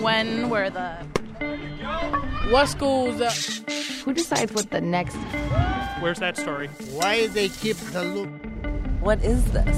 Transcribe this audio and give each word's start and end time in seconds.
When 0.00 0.48
were 0.50 0.70
the. 0.70 0.90
What 2.50 2.66
schools? 2.66 3.20
Uh, 3.20 3.30
Who 4.04 4.14
decides 4.14 4.52
what 4.52 4.70
the 4.70 4.80
next. 4.80 5.16
where's 6.00 6.18
that 6.20 6.36
story? 6.36 6.68
Why 6.92 7.26
they 7.28 7.48
keep 7.48 7.76
the 7.76 8.04
loop? 8.04 8.30
What 9.00 9.22
is 9.24 9.44
this? 9.52 9.76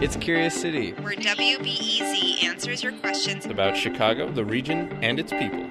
It's 0.00 0.16
Curious 0.16 0.54
City. 0.58 0.92
where 0.92 1.14
WBEZ 1.14 2.44
answers 2.44 2.82
your 2.82 2.92
questions 2.92 3.46
about 3.46 3.76
Chicago, 3.76 4.30
the 4.30 4.44
region, 4.44 4.92
and 5.02 5.18
its 5.18 5.32
people. 5.32 5.64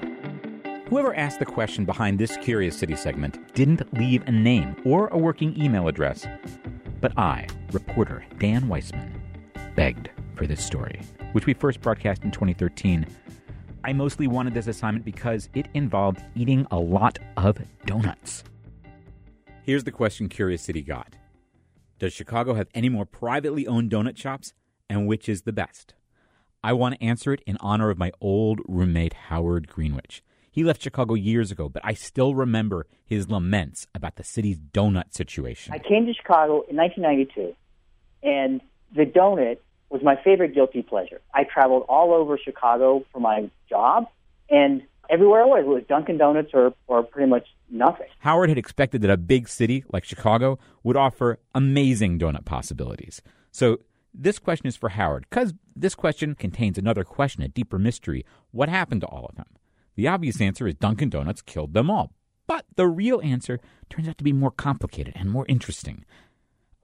Whoever 0.90 1.16
asked 1.16 1.40
the 1.40 1.46
question 1.46 1.86
behind 1.86 2.20
this 2.20 2.38
Curious 2.38 2.78
City 2.78 2.96
segment 2.96 3.54
didn't 3.54 3.94
leave 3.94 4.24
a 4.28 4.32
name 4.32 4.76
or 4.86 5.08
a 5.10 5.18
working 5.18 5.60
email 5.62 5.88
address. 5.88 6.28
But 7.02 7.18
I, 7.18 7.48
reporter 7.72 8.26
Dan 8.40 8.68
Weissman, 8.68 9.22
begged 9.76 10.10
for 10.36 10.46
this 10.48 10.64
story, 10.66 11.02
which 11.38 11.46
we 11.46 11.54
first 11.54 11.82
broadcast 11.82 12.24
in 12.24 12.32
2013. 12.32 13.06
I 13.84 13.94
mostly 13.94 14.26
wanted 14.26 14.56
this 14.56 14.66
assignment 14.66 15.06
because 15.06 15.50
it 15.54 15.68
involved 15.76 16.20
eating 16.34 16.66
a 16.72 16.80
lot 16.80 17.20
of 17.38 17.60
donuts. 17.86 18.44
Here's 19.62 19.84
the 19.84 19.92
question 19.92 20.30
Curious 20.30 20.64
City 20.64 20.82
got 20.82 21.16
Does 22.00 22.12
Chicago 22.12 22.56
have 22.56 22.70
any 22.74 22.90
more 22.90 23.06
privately 23.06 23.68
owned 23.68 23.92
donut 23.92 24.18
shops, 24.18 24.56
and 24.90 25.06
which 25.06 25.30
is 25.30 25.44
the 25.44 25.54
best? 25.54 25.94
I 26.64 26.74
want 26.74 26.96
to 26.96 27.04
answer 27.04 27.34
it 27.34 27.44
in 27.46 27.58
honor 27.60 27.92
of 27.92 28.00
my 28.00 28.12
old 28.20 28.60
roommate, 28.68 29.14
Howard 29.30 29.68
Greenwich. 29.68 30.24
He 30.50 30.64
left 30.64 30.82
Chicago 30.82 31.14
years 31.14 31.52
ago, 31.52 31.70
but 31.70 31.86
I 31.86 31.94
still 31.94 32.34
remember 32.34 32.88
his 33.06 33.30
laments 33.30 33.86
about 33.94 34.16
the 34.16 34.24
city's 34.24 34.58
donut 34.58 35.14
situation. 35.14 35.72
I 35.72 35.78
came 35.78 36.08
to 36.08 36.14
Chicago 36.16 36.64
in 36.68 36.76
1992, 36.76 37.56
and 38.24 38.60
the 38.96 39.06
donut 39.06 39.60
was 39.90 40.02
my 40.04 40.16
favorite 40.24 40.54
guilty 40.54 40.82
pleasure. 40.82 41.22
I 41.34 41.44
traveled 41.44 41.86
all 41.88 42.14
over 42.14 42.38
Chicago 42.38 43.06
for 43.12 43.20
my 43.20 43.50
job, 43.70 44.08
and 44.50 44.82
everywhere 45.10 45.42
I 45.42 45.46
was, 45.46 45.64
it 45.66 45.68
was 45.68 45.84
Dunkin' 45.88 46.18
Donuts 46.18 46.52
or, 46.54 46.74
or 46.88 47.04
pretty 47.04 47.30
much 47.30 47.48
nothing. 47.70 48.08
Howard 48.20 48.50
had 48.50 48.58
expected 48.58 49.02
that 49.02 49.12
a 49.12 49.18
big 49.18 49.48
city 49.48 49.84
like 49.92 50.04
Chicago 50.04 50.60
would 50.84 50.98
offer 50.98 51.40
amazing 51.56 52.20
donut 52.20 52.46
possibilities. 52.46 53.22
So 53.52 53.80
this 54.14 54.40
question 54.40 54.68
is 54.68 54.76
for 54.76 54.90
Howard, 54.90 55.26
because 55.30 55.54
this 55.76 55.96
question 55.96 56.36
contains 56.36 56.78
another 56.78 57.04
question, 57.04 57.44
a 57.44 57.48
deeper 57.48 57.80
mystery. 57.80 58.26
What 58.52 58.70
happened 58.70 59.02
to 59.02 59.08
all 59.08 59.26
of 59.26 59.36
them? 59.36 59.48
The 59.96 60.08
obvious 60.08 60.42
answer 60.42 60.68
is 60.68 60.76
Dunkin' 60.76 61.10
Donuts 61.10 61.42
killed 61.42 61.74
them 61.74 61.90
all. 61.90 62.12
But 62.48 62.66
the 62.76 62.88
real 62.88 63.20
answer 63.24 63.60
turns 63.90 64.08
out 64.08 64.18
to 64.20 64.24
be 64.24 64.32
more 64.32 64.52
complicated 64.52 65.14
and 65.18 65.30
more 65.30 65.46
interesting. 65.50 66.06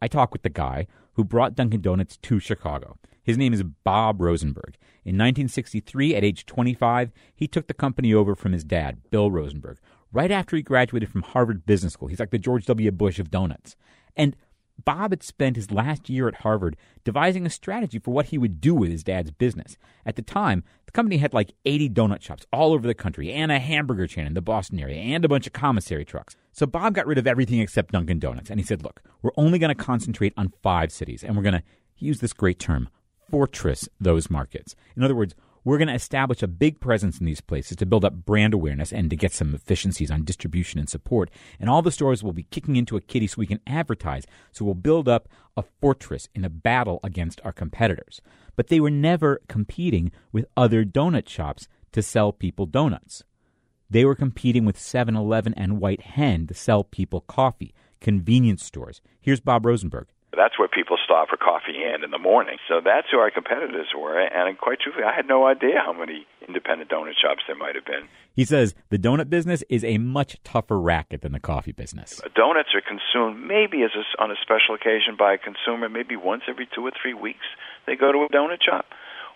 I 0.04 0.10
talk 0.10 0.34
with 0.34 0.44
the 0.44 0.50
guy 0.50 0.88
who 1.14 1.24
brought 1.24 1.56
Dunkin' 1.56 1.80
Donuts 1.80 2.18
to 2.18 2.38
Chicago. 2.38 2.98
His 3.24 3.38
name 3.38 3.54
is 3.54 3.64
Bob 3.64 4.20
Rosenberg. 4.20 4.76
In 5.06 5.16
1963, 5.16 6.14
at 6.14 6.26
age 6.26 6.46
25, 6.46 7.14
he 7.34 7.48
took 7.48 7.68
the 7.68 7.74
company 7.74 8.14
over 8.14 8.36
from 8.36 8.52
his 8.52 8.66
dad, 8.66 8.98
Bill 9.12 9.32
Rosenberg, 9.32 9.78
right 10.12 10.30
after 10.30 10.58
he 10.58 10.62
graduated 10.62 11.10
from 11.10 11.22
Harvard 11.22 11.66
Business 11.66 11.94
School. 11.94 12.10
He's 12.10 12.20
like 12.20 12.32
the 12.32 12.38
George 12.38 12.66
W. 12.66 12.92
Bush 12.92 13.18
of 13.18 13.32
donuts. 13.32 13.78
And 14.18 14.36
Bob 14.84 15.12
had 15.12 15.24
spent 15.24 15.56
his 15.56 15.72
last 15.72 16.10
year 16.10 16.28
at 16.28 16.36
Harvard 16.36 16.76
devising 17.04 17.46
a 17.46 17.50
strategy 17.50 18.00
for 18.00 18.12
what 18.12 18.28
he 18.28 18.38
would 18.38 18.60
do 18.60 18.74
with 18.74 18.92
his 18.92 19.04
dad's 19.04 19.32
business. 19.32 19.78
At 20.06 20.16
the 20.16 20.22
time, 20.22 20.64
the 20.86 20.92
company 20.92 21.18
had 21.18 21.34
like 21.34 21.54
80 21.66 21.90
donut 21.92 22.22
shops 22.22 22.46
all 22.52 22.74
over 22.74 22.88
the 22.88 22.94
country, 22.94 23.32
and 23.32 23.52
a 23.52 23.60
hamburger 23.60 24.08
chain 24.08 24.26
in 24.26 24.34
the 24.34 24.42
Boston 24.42 24.80
area, 24.80 24.98
and 24.98 25.24
a 25.24 25.30
bunch 25.30 25.48
of 25.48 25.54
commissary 25.54 26.06
trucks. 26.06 26.36
So 26.52 26.66
Bob 26.66 26.94
got 26.94 27.08
rid 27.08 27.18
of 27.18 27.28
everything 27.28 27.60
except 27.60 27.94
Dunkin' 27.94 28.20
Donuts, 28.20 28.50
and 28.50 28.60
he 28.60 28.66
said, 28.66 28.84
Look, 28.84 29.02
we're 29.22 29.32
only 29.38 29.60
going 29.60 29.76
to 29.76 29.84
concentrate 29.84 30.34
on 30.38 30.54
five 30.62 30.92
cities, 30.92 31.24
and 31.24 31.36
we're 31.36 31.44
going 31.44 31.54
to 31.54 31.64
use 31.98 32.20
this 32.20 32.34
great 32.34 32.60
term 32.60 32.90
fortress 33.30 33.88
those 34.00 34.30
markets. 34.30 34.76
In 34.96 35.04
other 35.04 35.16
words, 35.16 35.34
we're 35.64 35.78
going 35.78 35.88
to 35.88 35.94
establish 35.94 36.44
a 36.44 36.48
big 36.48 36.80
presence 36.80 37.20
in 37.20 37.26
these 37.26 37.42
places 37.42 37.78
to 37.78 37.86
build 37.86 38.06
up 38.06 38.26
brand 38.26 38.54
awareness 38.54 38.92
and 38.92 39.10
to 39.10 39.16
get 39.16 39.32
some 39.32 39.56
efficiencies 39.56 40.12
on 40.12 40.24
distribution 40.24 40.80
and 40.80 40.90
support. 40.90 41.30
And 41.60 41.70
all 41.70 41.82
the 41.82 41.92
stores 41.92 42.24
will 42.24 42.34
be 42.34 42.44
kicking 42.44 42.76
into 42.76 42.98
a 42.98 43.02
kitty 43.02 43.28
so 43.28 43.36
we 43.38 43.48
can 43.48 43.62
advertise. 43.66 44.26
So 44.52 44.66
we'll 44.66 44.74
build 44.74 45.08
up 45.08 45.30
a 45.56 45.64
fortress 45.82 46.28
in 46.36 46.44
a 46.44 46.50
battle 46.50 47.00
against 47.04 47.42
our 47.44 47.54
competitors. 47.54 48.22
But 48.56 48.68
they 48.68 48.80
were 48.80 48.92
never 48.92 49.42
competing 49.48 50.12
with 50.32 50.46
other 50.58 50.84
donut 50.84 51.30
shops 51.30 51.68
to 51.94 52.02
sell 52.02 52.32
people 52.32 52.66
donuts. 52.66 53.24
They 53.90 54.06
were 54.06 54.16
competing 54.16 54.66
with 54.66 54.80
7 54.80 55.16
Eleven 55.16 55.54
and 55.56 55.80
White 55.80 56.02
Hen 56.02 56.48
to 56.48 56.54
sell 56.54 56.84
people 56.84 57.22
coffee, 57.22 57.74
convenience 58.02 58.66
stores. 58.66 59.02
Here's 59.22 59.40
Bob 59.40 59.66
Rosenberg. 59.66 60.08
That's 60.36 60.58
where 60.58 60.68
people 60.68 60.98
stop 61.04 61.30
for 61.30 61.38
coffee 61.38 61.84
and 61.86 62.04
in 62.04 62.12
the 62.12 62.18
morning. 62.18 62.58
So 62.68 62.82
that's 62.84 63.08
who 63.12 63.20
our 63.20 63.30
competitors 63.30 63.88
were. 63.98 64.20
And 64.20 64.58
quite 64.58 64.80
truthfully, 64.80 65.06
I 65.06 65.16
had 65.16 65.28
no 65.28 65.46
idea 65.46 65.82
how 65.86 65.94
many 65.94 66.26
independent 66.48 66.90
donut 66.90 67.14
shops 67.22 67.44
there 67.48 67.56
might 67.56 67.76
have 67.76 67.86
been. 67.86 68.10
He 68.36 68.46
says 68.46 68.74
the 68.90 68.98
donut 68.98 69.30
business 69.30 69.64
is 69.70 69.84
a 69.84 70.00
much 70.00 70.38
tougher 70.44 70.80
racket 70.80 71.22
than 71.22 71.34
the 71.34 71.40
coffee 71.40 71.72
business. 71.72 72.20
Uh, 72.24 72.30
donuts 72.36 72.70
are 72.74 72.82
consumed 72.82 73.46
maybe 73.46 73.84
as 73.84 73.92
a, 73.96 74.22
on 74.22 74.32
a 74.32 74.36
special 74.42 74.74
occasion 74.74 75.16
by 75.18 75.34
a 75.34 75.38
consumer, 75.38 75.88
maybe 75.88 76.16
once 76.16 76.44
every 76.48 76.68
two 76.74 76.82
or 76.82 76.92
three 77.00 77.14
weeks. 77.14 77.46
They 77.86 77.96
go 77.96 78.12
to 78.12 78.20
a 78.20 78.30
donut 78.30 78.64
shop. 78.64 78.86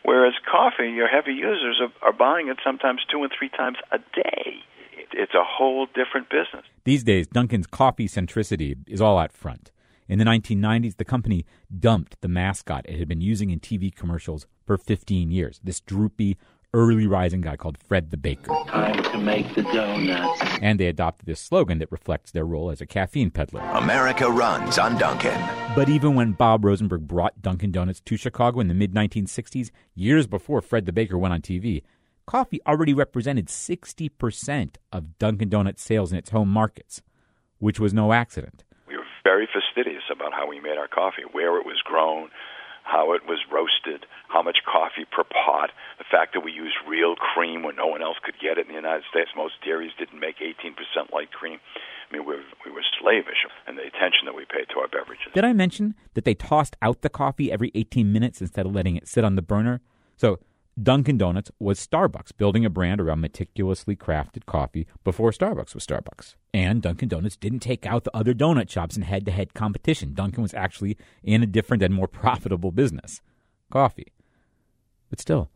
Whereas 0.04 0.34
coffee, 0.50 0.90
your 0.90 1.08
heavy 1.08 1.34
users 1.34 1.82
are, 1.82 2.08
are 2.08 2.14
buying 2.14 2.48
it 2.48 2.58
sometimes 2.64 3.02
two 3.12 3.24
and 3.24 3.32
three 3.38 3.50
times 3.50 3.78
a 3.92 3.98
day. 4.00 4.64
It, 4.94 5.10
it's 5.14 5.34
a 5.34 5.44
whole 5.44 5.86
different 5.88 6.30
business. 6.30 6.66
These 6.86 7.04
days, 7.04 7.28
Dunkin's 7.28 7.68
coffee 7.68 8.08
centricity 8.08 8.78
is 8.88 9.02
all 9.02 9.18
out 9.18 9.32
front. 9.32 9.72
In 10.08 10.20
the 10.20 10.26
1990s, 10.26 10.98
the 10.98 11.06
company 11.06 11.46
dumped 11.80 12.22
the 12.22 12.30
mascot 12.30 12.86
it 12.88 12.98
had 12.98 13.10
been 13.10 13.20
using 13.20 13.50
in 13.50 13.60
TV 13.60 13.94
commercials 13.94 14.48
for 14.66 14.78
15 14.78 15.32
years. 15.32 15.60
This 15.62 15.82
droopy, 15.82 16.38
early 16.74 17.08
rising 17.08 17.42
guy 17.42 17.58
called 17.58 17.78
Fred 17.78 18.10
the 18.10 18.18
Baker. 18.18 18.54
Time 18.68 19.04
to 19.04 19.18
make 19.18 19.54
the 19.54 19.64
donuts. 19.64 20.42
And 20.62 20.80
they 20.80 20.88
adopted 20.88 21.26
this 21.26 21.42
slogan 21.42 21.80
that 21.80 21.92
reflects 21.92 22.32
their 22.32 22.46
role 22.46 22.70
as 22.70 22.80
a 22.80 22.86
caffeine 22.86 23.32
peddler. 23.32 23.62
America 23.74 24.30
runs 24.30 24.78
on 24.78 24.98
Dunkin'. 24.98 25.42
But 25.76 25.90
even 25.90 26.16
when 26.16 26.32
Bob 26.32 26.64
Rosenberg 26.64 27.06
brought 27.08 27.42
Dunkin' 27.42 27.72
Donuts 27.72 28.00
to 28.02 28.16
Chicago 28.16 28.62
in 28.62 28.70
the 28.70 28.74
mid 28.74 28.94
1960s, 28.94 29.72
years 29.94 30.26
before 30.26 30.62
Fred 30.62 30.86
the 30.86 30.94
Baker 30.94 31.18
went 31.18 31.34
on 31.34 31.42
TV, 31.42 31.84
coffee 32.26 32.62
already 32.66 32.94
represented 32.94 33.48
60% 33.48 34.76
of 34.94 35.18
Dunkin' 35.20 35.50
Donuts 35.50 35.84
sales 35.84 36.14
in 36.14 36.18
its 36.18 36.30
home 36.30 36.50
markets, 36.50 37.02
which 37.60 37.80
was 37.80 37.94
no 37.94 38.14
accident. 38.14 38.64
Very 39.28 39.44
fastidious 39.52 40.08
about 40.08 40.32
how 40.32 40.48
we 40.48 40.62
made 40.64 40.78
our 40.80 40.88
coffee, 40.88 41.28
where 41.36 41.60
it 41.60 41.66
was 41.66 41.84
grown, 41.84 42.32
how 42.88 43.12
it 43.12 43.28
was 43.28 43.44
roasted, 43.52 44.06
how 44.30 44.42
much 44.42 44.60
coffee 44.64 45.04
per 45.04 45.26
pot, 45.28 45.72
the 46.00 46.08
fact 46.10 46.32
that 46.34 46.40
we 46.48 46.54
used 46.54 46.76
real 46.88 47.16
cream 47.16 47.62
when 47.62 47.76
no 47.76 47.88
one 47.88 48.02
else 48.02 48.16
could 48.24 48.40
get 48.40 48.58
it 48.58 48.68
in 48.68 48.70
the 48.70 48.80
United 48.80 49.04
States. 49.12 49.30
Most 49.36 49.56
dairies 49.66 49.92
didn't 50.00 50.22
make 50.22 50.38
18% 50.40 51.12
light 51.12 51.32
cream. 51.34 51.60
I 52.10 52.16
mean, 52.16 52.26
we 52.26 52.36
were, 52.36 52.44
we 52.64 52.72
were 52.72 52.86
slavish 53.02 53.44
in 53.68 53.76
the 53.76 53.84
attention 53.84 54.24
that 54.32 54.36
we 54.36 54.46
paid 54.46 54.72
to 54.72 54.80
our 54.80 54.88
beverages. 54.88 55.28
Did 55.34 55.44
I 55.44 55.52
mention 55.52 55.96
that 56.14 56.24
they 56.24 56.34
tossed 56.34 56.78
out 56.82 57.02
the 57.02 57.10
coffee 57.10 57.52
every 57.52 57.72
18 57.76 58.14
minutes 58.14 58.40
instead 58.40 58.66
of 58.66 58.72
letting 58.72 58.96
it 58.96 59.10
sit 59.10 59.26
on 59.26 59.36
the 59.36 59.42
burner? 59.42 59.82
So 60.16 60.40
Dunkin' 60.82 61.18
Donuts 61.18 61.50
was 61.60 61.86
Starbucks, 61.86 62.38
building 62.38 62.64
a 62.64 62.70
brand 62.70 63.02
around 63.02 63.22
meticulously 63.22 63.96
crafted 63.96 64.46
coffee 64.46 64.86
before 65.04 65.32
Starbucks 65.32 65.74
was 65.74 65.86
Starbucks. 65.86 66.36
And 66.54 66.84
Dunkin' 66.84 67.10
Donuts 67.10 67.36
didn't 67.36 67.62
take 67.62 67.88
out 67.88 68.04
the 68.04 68.16
other 68.16 68.36
donut 68.36 68.70
shops 68.70 68.96
in 68.96 69.02
head 69.02 69.26
to 69.26 69.32
head 69.32 69.56
competition. 69.56 70.14
Dunkin' 70.14 70.44
was 70.44 70.54
actually 70.54 70.96
in 71.24 71.42
a 71.42 71.48
different 71.48 71.82
and 71.82 71.96
more 71.96 72.08
profitable 72.08 72.72
business 72.72 73.22
coffee. 73.72 74.14
But 75.10 75.20
still, 75.20 75.50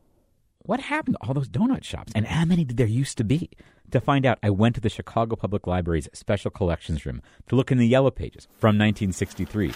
what 0.63 0.79
happened 0.79 1.17
to 1.21 1.27
all 1.27 1.35
those 1.35 1.49
donut 1.49 1.83
shops? 1.83 2.11
And 2.15 2.25
how 2.25 2.45
many 2.45 2.63
did 2.63 2.77
there 2.77 2.87
used 2.87 3.19
to 3.19 3.23
be? 3.23 3.51
To 3.91 4.01
find 4.01 4.25
out, 4.25 4.39
I 4.41 4.49
went 4.49 4.73
to 4.75 4.81
the 4.81 4.89
Chicago 4.89 5.35
Public 5.35 5.67
Library's 5.67 6.09
Special 6.13 6.49
Collections 6.49 7.05
Room 7.05 7.21
to 7.49 7.55
look 7.55 7.71
in 7.71 7.77
the 7.77 7.87
yellow 7.87 8.09
pages 8.09 8.47
from 8.57 8.77
1963. 8.77 9.73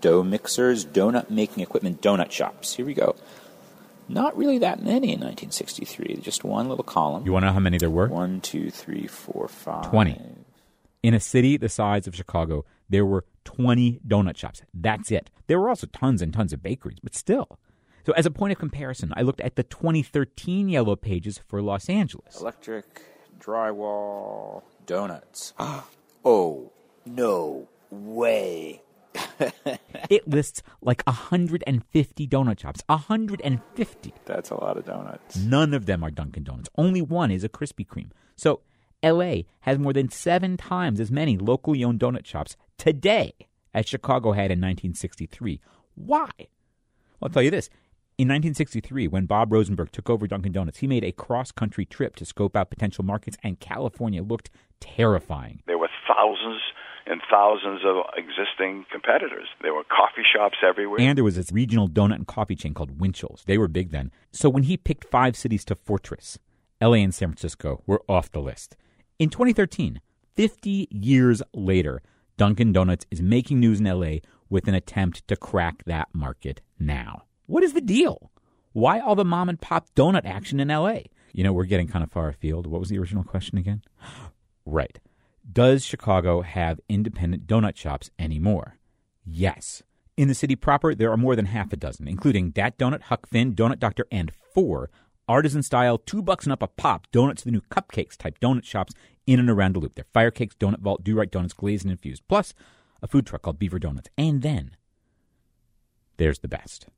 Dough 0.00 0.22
mixers, 0.22 0.84
donut 0.84 1.30
making 1.30 1.62
equipment, 1.62 2.02
donut 2.02 2.30
shops. 2.30 2.74
Here 2.74 2.84
we 2.84 2.94
go. 2.94 3.16
Not 4.08 4.36
really 4.36 4.58
that 4.58 4.82
many 4.82 5.12
in 5.12 5.20
1963. 5.20 6.16
Just 6.22 6.44
one 6.44 6.68
little 6.68 6.84
column. 6.84 7.24
You 7.26 7.32
want 7.32 7.42
to 7.42 7.48
know 7.48 7.52
how 7.52 7.60
many 7.60 7.78
there 7.78 7.90
were? 7.90 8.08
One, 8.08 8.40
two, 8.40 8.70
three, 8.70 9.06
four, 9.06 9.48
five. 9.48 9.90
20. 9.90 10.20
In 11.02 11.14
a 11.14 11.20
city 11.20 11.56
the 11.56 11.68
size 11.68 12.06
of 12.06 12.14
Chicago, 12.14 12.64
there 12.88 13.04
were 13.04 13.24
20 13.44 14.00
donut 14.06 14.36
shops. 14.36 14.62
That's 14.74 15.10
it. 15.10 15.30
There 15.46 15.60
were 15.60 15.68
also 15.68 15.86
tons 15.86 16.22
and 16.22 16.32
tons 16.32 16.52
of 16.52 16.62
bakeries, 16.62 16.98
but 17.02 17.14
still. 17.14 17.58
So, 18.06 18.12
as 18.14 18.24
a 18.24 18.30
point 18.30 18.52
of 18.52 18.58
comparison, 18.58 19.12
I 19.16 19.22
looked 19.22 19.42
at 19.42 19.56
the 19.56 19.62
2013 19.62 20.70
yellow 20.70 20.96
pages 20.96 21.40
for 21.46 21.60
Los 21.60 21.90
Angeles. 21.90 22.40
Electric, 22.40 23.02
drywall, 23.38 24.62
donuts. 24.86 25.52
oh, 26.24 26.72
no 27.04 27.68
way. 27.90 28.82
it 30.10 30.28
lists 30.28 30.62
like 30.80 31.02
150 31.06 32.26
donut 32.28 32.60
shops. 32.60 32.82
150. 32.86 34.14
That's 34.24 34.50
a 34.50 34.54
lot 34.54 34.76
of 34.76 34.84
donuts. 34.84 35.36
None 35.36 35.74
of 35.74 35.86
them 35.86 36.02
are 36.04 36.10
Dunkin' 36.10 36.44
Donuts. 36.44 36.70
Only 36.76 37.02
one 37.02 37.30
is 37.30 37.44
a 37.44 37.48
Krispy 37.48 37.86
Kreme. 37.86 38.10
So 38.36 38.60
LA 39.02 39.42
has 39.60 39.78
more 39.78 39.92
than 39.92 40.08
seven 40.10 40.56
times 40.56 41.00
as 41.00 41.10
many 41.10 41.36
locally 41.36 41.84
owned 41.84 42.00
donut 42.00 42.26
shops 42.26 42.56
today 42.76 43.32
as 43.74 43.86
Chicago 43.86 44.32
had 44.32 44.50
in 44.50 44.58
1963. 44.58 45.60
Why? 45.94 46.28
Well, 46.38 46.48
I'll 47.22 47.28
tell 47.28 47.42
you 47.42 47.50
this 47.50 47.68
In 48.16 48.28
1963, 48.28 49.08
when 49.08 49.26
Bob 49.26 49.52
Rosenberg 49.52 49.92
took 49.92 50.10
over 50.10 50.26
Dunkin' 50.26 50.52
Donuts, 50.52 50.78
he 50.78 50.86
made 50.86 51.04
a 51.04 51.12
cross 51.12 51.52
country 51.52 51.84
trip 51.84 52.16
to 52.16 52.24
scope 52.24 52.56
out 52.56 52.70
potential 52.70 53.04
markets, 53.04 53.36
and 53.42 53.60
California 53.60 54.22
looked 54.22 54.50
terrifying. 54.80 55.62
There 55.66 55.78
were 55.78 55.90
thousands 56.06 56.60
and 57.08 57.20
thousands 57.30 57.80
of 57.84 58.04
existing 58.16 58.84
competitors. 58.92 59.48
There 59.62 59.74
were 59.74 59.84
coffee 59.84 60.26
shops 60.34 60.58
everywhere. 60.66 61.00
And 61.00 61.16
there 61.16 61.24
was 61.24 61.36
this 61.36 61.52
regional 61.52 61.88
donut 61.88 62.16
and 62.16 62.26
coffee 62.26 62.54
chain 62.54 62.74
called 62.74 63.00
Winchell's. 63.00 63.44
They 63.46 63.58
were 63.58 63.68
big 63.68 63.90
then. 63.90 64.10
So 64.30 64.48
when 64.48 64.64
he 64.64 64.76
picked 64.76 65.04
five 65.04 65.36
cities 65.36 65.64
to 65.66 65.74
fortress, 65.74 66.38
LA 66.80 66.94
and 66.94 67.14
San 67.14 67.30
Francisco 67.30 67.82
were 67.86 68.02
off 68.08 68.30
the 68.30 68.40
list. 68.40 68.76
In 69.18 69.30
2013, 69.30 70.00
50 70.36 70.88
years 70.90 71.42
later, 71.52 72.02
Dunkin' 72.36 72.72
Donuts 72.72 73.06
is 73.10 73.20
making 73.20 73.58
news 73.58 73.80
in 73.80 73.86
LA 73.86 74.18
with 74.48 74.68
an 74.68 74.74
attempt 74.74 75.26
to 75.28 75.36
crack 75.36 75.82
that 75.86 76.08
market 76.12 76.60
now. 76.78 77.24
What 77.46 77.64
is 77.64 77.72
the 77.72 77.80
deal? 77.80 78.30
Why 78.72 79.00
all 79.00 79.16
the 79.16 79.24
mom 79.24 79.48
and 79.48 79.60
pop 79.60 79.86
donut 79.96 80.24
action 80.24 80.60
in 80.60 80.68
LA? 80.68 81.00
You 81.32 81.42
know, 81.42 81.52
we're 81.52 81.64
getting 81.64 81.88
kind 81.88 82.04
of 82.04 82.12
far 82.12 82.28
afield. 82.28 82.66
What 82.66 82.80
was 82.80 82.90
the 82.90 82.98
original 82.98 83.24
question 83.24 83.58
again? 83.58 83.82
Right. 84.70 84.98
Does 85.50 85.84
Chicago 85.84 86.42
have 86.42 86.80
independent 86.88 87.46
donut 87.46 87.76
shops 87.76 88.10
anymore? 88.18 88.78
Yes. 89.24 89.82
In 90.16 90.28
the 90.28 90.34
city 90.34 90.56
proper, 90.56 90.94
there 90.94 91.10
are 91.10 91.16
more 91.16 91.36
than 91.36 91.46
half 91.46 91.72
a 91.72 91.76
dozen, 91.76 92.08
including 92.08 92.50
Dat 92.50 92.76
Donut, 92.76 93.02
Huck 93.02 93.26
Finn, 93.26 93.54
Donut 93.54 93.78
Doctor, 93.78 94.06
and 94.10 94.32
four 94.52 94.90
artisan 95.28 95.62
style, 95.62 95.98
two 95.98 96.22
bucks 96.22 96.44
and 96.44 96.52
up 96.52 96.62
a 96.62 96.66
pop 96.66 97.06
donuts, 97.12 97.42
the 97.42 97.50
new 97.50 97.60
cupcakes 97.70 98.16
type 98.16 98.40
donut 98.40 98.64
shops 98.64 98.94
in 99.26 99.38
and 99.38 99.50
around 99.50 99.74
the 99.74 99.80
loop. 99.80 99.94
They're 99.94 100.04
Firecakes, 100.14 100.56
Donut 100.56 100.80
Vault, 100.80 101.04
Do-Rite 101.04 101.30
Donuts, 101.30 101.52
glazed 101.52 101.84
and 101.84 101.92
infused, 101.92 102.22
plus 102.28 102.54
a 103.02 103.06
food 103.06 103.26
truck 103.26 103.42
called 103.42 103.58
Beaver 103.58 103.78
Donuts. 103.78 104.08
And 104.16 104.42
then 104.42 104.76
there's 106.16 106.40
the 106.40 106.48
best. 106.48 106.88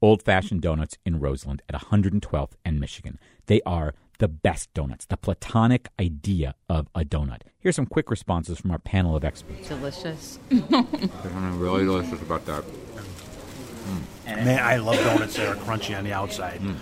Old 0.00 0.22
Fashioned 0.22 0.62
Donuts 0.62 0.98
in 1.04 1.20
Roseland 1.20 1.62
at 1.68 1.80
112th 1.80 2.52
and 2.64 2.80
Michigan. 2.80 3.20
They 3.46 3.60
are 3.64 3.94
the 4.22 4.28
best 4.28 4.72
donuts, 4.72 5.04
the 5.06 5.16
platonic 5.16 5.88
idea 6.00 6.54
of 6.68 6.86
a 6.94 7.04
donut. 7.04 7.42
Here's 7.58 7.74
some 7.74 7.86
quick 7.86 8.08
responses 8.08 8.60
from 8.60 8.70
our 8.70 8.78
panel 8.78 9.16
of 9.16 9.24
experts. 9.24 9.66
Delicious. 9.66 10.38
There's 10.48 10.68
something 10.70 11.58
really 11.58 11.84
delicious 11.84 12.22
about 12.22 12.46
that. 12.46 12.62
Mm. 12.64 14.44
Man, 14.44 14.60
I 14.62 14.76
love 14.76 14.94
donuts 14.98 15.34
that 15.34 15.48
are 15.48 15.56
crunchy 15.56 15.98
on 15.98 16.04
the 16.04 16.12
outside. 16.12 16.60
Mm. 16.60 16.76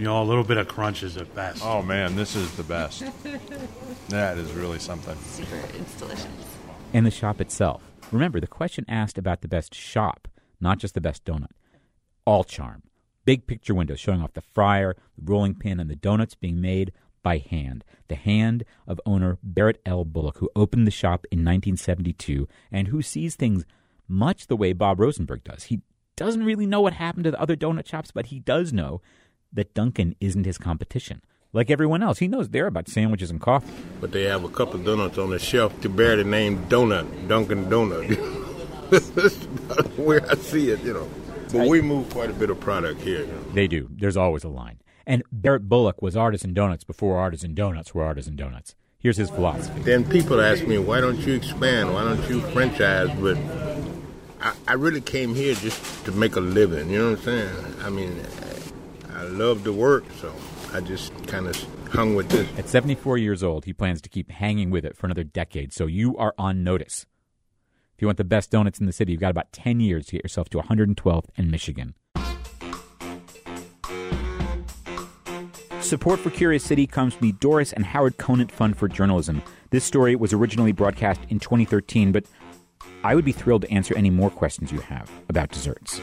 You 0.00 0.04
know, 0.04 0.20
a 0.20 0.24
little 0.24 0.42
bit 0.42 0.56
of 0.56 0.66
crunch 0.66 1.04
is 1.04 1.14
the 1.14 1.24
best. 1.26 1.64
Oh 1.64 1.80
man, 1.80 2.16
this 2.16 2.34
is 2.34 2.50
the 2.56 2.64
best. 2.64 3.04
that 4.08 4.36
is 4.36 4.50
really 4.50 4.80
something. 4.80 5.16
Super, 5.26 5.62
it's 5.78 5.94
delicious. 5.94 6.26
And 6.92 7.06
the 7.06 7.12
shop 7.12 7.40
itself. 7.40 7.82
Remember, 8.10 8.40
the 8.40 8.48
question 8.48 8.84
asked 8.88 9.16
about 9.16 9.42
the 9.42 9.48
best 9.48 9.76
shop, 9.76 10.26
not 10.60 10.78
just 10.78 10.94
the 10.94 11.00
best 11.00 11.24
donut 11.24 11.52
all 12.26 12.44
charm. 12.44 12.82
Big 13.30 13.46
picture 13.46 13.76
window 13.76 13.94
showing 13.94 14.20
off 14.20 14.32
the 14.32 14.40
fryer, 14.40 14.96
the 15.16 15.22
rolling 15.30 15.54
pin, 15.54 15.78
and 15.78 15.88
the 15.88 15.94
donuts 15.94 16.34
being 16.34 16.60
made 16.60 16.90
by 17.22 17.38
hand. 17.38 17.84
The 18.08 18.16
hand 18.16 18.64
of 18.88 19.00
owner 19.06 19.38
Buritt 19.40 19.76
L. 19.86 20.04
Bulloch, 20.04 20.38
who 20.38 20.50
opened 20.56 20.84
the 20.84 20.90
shop 20.90 21.26
in 21.30 21.38
1972 21.44 22.48
and 22.72 22.88
who 22.88 23.02
sees 23.02 23.36
things 23.36 23.64
much 24.08 24.48
the 24.48 24.56
way 24.56 24.72
Bob 24.72 24.98
Rosenberg 24.98 25.44
does. 25.44 25.66
He 25.66 25.82
doesn't 26.16 26.42
really 26.42 26.66
know 26.66 26.80
what 26.80 26.94
happened 26.94 27.22
to 27.22 27.30
the 27.30 27.40
other 27.40 27.54
donut 27.54 27.86
shops, 27.86 28.10
but 28.10 28.26
he 28.26 28.40
does 28.40 28.72
know 28.72 29.00
that 29.52 29.74
Dunkin' 29.74 30.16
isn't 30.18 30.44
his 30.44 30.58
competition. 30.58 31.22
Like 31.52 31.70
everyone 31.70 32.02
else, 32.02 32.18
he 32.18 32.26
knows 32.26 32.48
they're 32.48 32.66
about 32.66 32.88
sandwiches 32.88 33.30
and 33.30 33.40
coffee. 33.40 33.70
But 34.00 34.10
they 34.10 34.24
have 34.24 34.42
a 34.42 34.48
couple 34.48 34.80
of 34.80 34.84
donuts 34.84 35.18
on 35.18 35.30
the 35.30 35.38
shelf 35.38 35.80
to 35.82 35.88
bear 35.88 36.16
the 36.16 36.24
name 36.24 36.66
Donut, 36.66 37.28
Dunkin' 37.28 37.66
Donut. 37.66 38.08
That's 38.90 39.44
about 39.44 39.86
where 39.96 40.28
I 40.28 40.34
see 40.34 40.70
it, 40.70 40.82
you 40.82 40.94
know. 40.94 41.08
But 41.52 41.68
we 41.68 41.80
move 41.80 42.10
quite 42.10 42.30
a 42.30 42.32
bit 42.32 42.50
of 42.50 42.60
product 42.60 43.00
here. 43.00 43.26
They 43.52 43.66
do. 43.66 43.88
There's 43.90 44.16
always 44.16 44.44
a 44.44 44.48
line. 44.48 44.80
And 45.06 45.22
Buritt 45.32 45.68
Bulloch 45.68 46.02
was 46.02 46.16
Artisan 46.16 46.54
Donuts 46.54 46.84
before 46.84 47.18
Artisan 47.18 47.54
Donuts 47.54 47.94
were 47.94 48.04
Artisan 48.04 48.36
Donuts. 48.36 48.74
Here's 48.98 49.16
his 49.16 49.30
philosophy. 49.30 49.80
Then 49.80 50.04
people 50.04 50.40
ask 50.40 50.66
me, 50.66 50.78
why 50.78 51.00
don't 51.00 51.18
you 51.18 51.34
expand? 51.34 51.92
Why 51.94 52.04
don't 52.04 52.28
you 52.28 52.40
franchise? 52.52 53.08
But 53.18 53.38
I, 54.40 54.54
I 54.68 54.72
really 54.74 55.00
came 55.00 55.34
here 55.34 55.54
just 55.54 56.04
to 56.04 56.12
make 56.12 56.36
a 56.36 56.40
living. 56.40 56.90
You 56.90 56.98
know 56.98 57.10
what 57.10 57.18
I'm 57.18 57.24
saying? 57.24 57.74
I 57.80 57.90
mean, 57.90 58.20
I, 59.08 59.20
I 59.20 59.22
love 59.24 59.64
to 59.64 59.72
work, 59.72 60.04
so 60.20 60.32
I 60.72 60.80
just 60.80 61.12
kind 61.26 61.46
of 61.46 61.56
hung 61.90 62.14
with 62.14 62.28
this. 62.28 62.48
At 62.58 62.68
74 62.68 63.18
years 63.18 63.42
old, 63.42 63.64
he 63.64 63.72
plans 63.72 64.00
to 64.02 64.08
keep 64.08 64.30
hanging 64.30 64.70
with 64.70 64.84
it 64.84 64.96
for 64.96 65.06
another 65.06 65.24
decade, 65.24 65.72
so 65.72 65.86
you 65.86 66.16
are 66.16 66.34
on 66.38 66.62
notice. 66.62 67.06
If 68.00 68.02
you 68.02 68.08
want 68.08 68.16
the 68.16 68.24
best 68.24 68.50
donuts 68.50 68.80
in 68.80 68.86
the 68.86 68.94
city, 68.94 69.12
you've 69.12 69.20
got 69.20 69.30
about 69.30 69.52
10 69.52 69.78
years 69.78 70.06
to 70.06 70.12
get 70.12 70.24
yourself 70.24 70.48
to 70.48 70.58
112th 70.58 71.26
and 71.36 71.50
Michigan. 71.50 71.94
Support 75.82 76.20
for 76.20 76.30
Curious 76.30 76.64
City 76.64 76.86
comes 76.86 77.12
from 77.12 77.26
the 77.26 77.34
Doris 77.34 77.74
and 77.74 77.84
Howard 77.84 78.16
Conant 78.16 78.50
Fund 78.50 78.78
for 78.78 78.88
Journalism. 78.88 79.42
This 79.68 79.84
story 79.84 80.16
was 80.16 80.32
originally 80.32 80.72
broadcast 80.72 81.20
in 81.28 81.40
2013, 81.40 82.10
but 82.10 82.24
I 83.04 83.14
would 83.14 83.26
be 83.26 83.32
thrilled 83.32 83.60
to 83.62 83.70
answer 83.70 83.94
any 83.94 84.08
more 84.08 84.30
questions 84.30 84.72
you 84.72 84.80
have 84.80 85.10
about 85.28 85.50
desserts. 85.50 86.00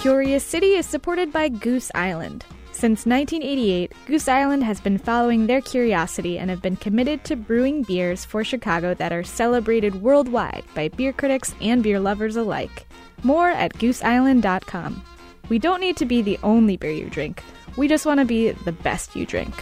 Curious 0.00 0.42
City 0.42 0.74
is 0.74 0.86
supported 0.86 1.32
by 1.32 1.48
Goose 1.48 1.92
Island. 1.94 2.44
Since 2.80 3.04
1988, 3.04 3.92
Goose 4.06 4.26
Island 4.26 4.64
has 4.64 4.80
been 4.80 4.96
following 4.96 5.46
their 5.46 5.60
curiosity 5.60 6.38
and 6.38 6.48
have 6.48 6.62
been 6.62 6.76
committed 6.76 7.24
to 7.24 7.36
brewing 7.36 7.82
beers 7.82 8.24
for 8.24 8.42
Chicago 8.42 8.94
that 8.94 9.12
are 9.12 9.22
celebrated 9.22 10.00
worldwide 10.00 10.64
by 10.74 10.88
beer 10.88 11.12
critics 11.12 11.54
and 11.60 11.82
beer 11.82 12.00
lovers 12.00 12.36
alike. 12.36 12.86
More 13.22 13.50
at 13.50 13.74
gooseisland.com. 13.74 15.04
We 15.50 15.58
don't 15.58 15.82
need 15.82 15.98
to 15.98 16.06
be 16.06 16.22
the 16.22 16.38
only 16.42 16.78
beer 16.78 16.90
you 16.90 17.10
drink, 17.10 17.42
we 17.76 17.86
just 17.86 18.06
want 18.06 18.18
to 18.18 18.24
be 18.24 18.52
the 18.52 18.72
best 18.72 19.14
you 19.14 19.26
drink. 19.26 19.52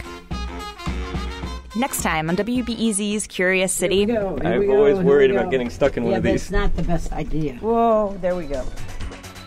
Next 1.75 2.01
time 2.01 2.29
on 2.29 2.37
WBEZ's 2.37 3.27
Curious 3.27 3.73
City. 3.73 4.05
Here 4.05 4.33
Here 4.41 4.47
I've 4.47 4.69
always 4.69 4.97
worried 4.99 5.31
about 5.31 5.51
getting 5.51 5.69
stuck 5.69 5.97
in 5.97 6.03
yeah, 6.03 6.11
one 6.11 6.17
of 6.19 6.23
these. 6.23 6.47
That's 6.47 6.51
not 6.51 6.75
the 6.77 6.83
best 6.83 7.11
idea. 7.11 7.55
Whoa, 7.55 8.17
there 8.21 8.37
we 8.37 8.45
go. 8.45 8.65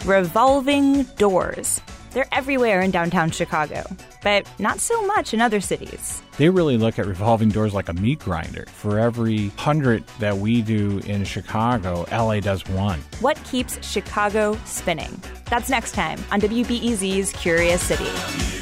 Revolving 0.04 1.04
doors. 1.16 1.80
They're 2.12 2.28
everywhere 2.32 2.80
in 2.82 2.90
downtown 2.90 3.30
Chicago, 3.30 3.84
but 4.22 4.46
not 4.58 4.80
so 4.80 5.06
much 5.06 5.32
in 5.32 5.40
other 5.40 5.60
cities. 5.60 6.22
They 6.36 6.48
really 6.48 6.76
look 6.76 6.98
at 6.98 7.06
revolving 7.06 7.48
doors 7.48 7.74
like 7.74 7.88
a 7.88 7.94
meat 7.94 8.18
grinder. 8.18 8.66
For 8.66 8.98
every 8.98 9.48
hundred 9.56 10.04
that 10.18 10.36
we 10.36 10.62
do 10.62 10.98
in 11.06 11.24
Chicago, 11.24 12.06
LA 12.12 12.40
does 12.40 12.66
one. 12.68 13.00
What 13.20 13.42
keeps 13.44 13.84
Chicago 13.86 14.58
spinning? 14.64 15.22
That's 15.46 15.70
next 15.70 15.92
time 15.92 16.18
on 16.30 16.40
WBEZ's 16.40 17.32
Curious 17.32 17.82
City. 17.82 18.61